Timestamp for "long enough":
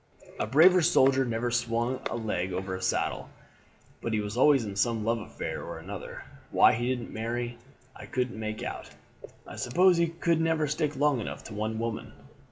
10.95-11.43